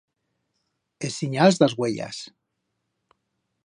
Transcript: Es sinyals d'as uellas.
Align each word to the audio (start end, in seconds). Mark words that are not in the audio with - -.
Es 1.09 1.19
sinyals 1.23 1.61
d'as 1.61 1.77
uellas. 1.85 2.25